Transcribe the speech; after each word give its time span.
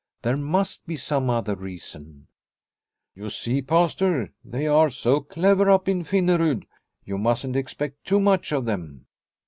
There 0.23 0.35
must 0.35 0.87
be 0.87 0.95
some 0.95 1.29
other 1.29 1.55
reason." 1.55 2.25
You 3.15 3.29
see, 3.29 3.61
Pastor, 3.61 4.31
they 4.43 4.65
are 4.65 4.89
so 4.89 5.19
clever 5.19 5.69
up 5.69 5.87
in 5.87 6.01
Finnerud! 6.03 6.63
You 7.05 7.19
mustn't 7.19 7.55
expect 7.55 8.03
too 8.03 8.19
much 8.19 8.51
of 8.51 8.65
them." 8.65 9.05